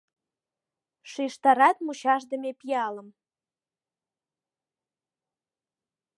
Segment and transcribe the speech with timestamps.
[1.11, 3.07] Шижтарат мучашдыме пиалым.